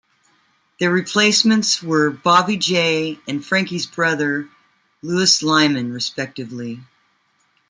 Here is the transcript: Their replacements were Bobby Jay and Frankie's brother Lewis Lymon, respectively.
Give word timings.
Their 0.79 0.91
replacements 0.91 1.83
were 1.83 2.09
Bobby 2.09 2.57
Jay 2.57 3.19
and 3.27 3.45
Frankie's 3.45 3.85
brother 3.85 4.49
Lewis 5.03 5.43
Lymon, 5.43 5.93
respectively. 5.93 6.79